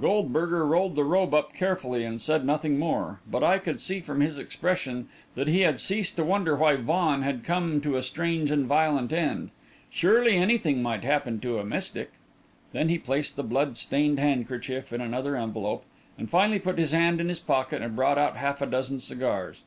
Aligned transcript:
Goldberger 0.00 0.64
rolled 0.64 0.94
the 0.94 1.02
robe 1.02 1.34
up 1.34 1.52
carefully, 1.54 2.04
and 2.04 2.20
said 2.20 2.44
nothing 2.46 2.78
more; 2.78 3.18
but 3.28 3.42
I 3.42 3.58
could 3.58 3.80
see 3.80 3.98
from 3.98 4.20
his 4.20 4.38
expression 4.38 5.08
that 5.34 5.48
he 5.48 5.62
had 5.62 5.80
ceased 5.80 6.14
to 6.14 6.24
wonder 6.24 6.54
why 6.54 6.76
Vaughan 6.76 7.22
had 7.22 7.42
come 7.42 7.80
to 7.80 7.96
a 7.96 8.02
strange 8.04 8.52
and 8.52 8.64
violent 8.66 9.12
end. 9.12 9.50
Surely 9.90 10.36
anything 10.36 10.84
might 10.84 11.02
happen 11.02 11.40
to 11.40 11.58
a 11.58 11.64
mystic! 11.64 12.12
Then 12.70 12.90
he 12.90 12.96
placed 13.00 13.34
the 13.34 13.42
blood 13.42 13.76
stained 13.76 14.20
handkerchief 14.20 14.92
in 14.92 15.00
another 15.00 15.34
envelope, 15.36 15.84
and 16.16 16.30
finally 16.30 16.60
put 16.60 16.78
his 16.78 16.92
hand 16.92 17.20
in 17.20 17.28
his 17.28 17.40
pocket 17.40 17.82
and 17.82 17.96
brought 17.96 18.18
out 18.18 18.36
half 18.36 18.62
a 18.62 18.66
dozen 18.66 19.00
cigars. 19.00 19.62